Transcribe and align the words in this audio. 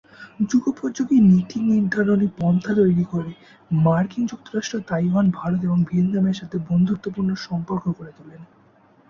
যুগোপযোগী 0.49 1.17
নীতি-নির্ধারণী 1.29 2.27
পন্থা 2.39 2.71
তৈরী 2.75 3.05
করে 3.11 3.31
মার্কিন 3.83 4.23
যুক্তরাষ্ট্র, 4.25 4.75
তাইওয়ান, 4.87 5.25
ভারত 5.31 5.59
এবং 5.63 5.79
ভিয়েতনামের 5.83 6.39
সাথে 6.41 6.57
বন্ধুত্বপূর্ণ 6.69 7.29
সম্পর্ক 7.41 7.85
গড়ে 7.97 8.13
তোলেন। 8.17 8.41